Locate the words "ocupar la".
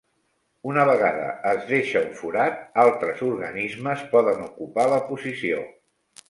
4.47-4.99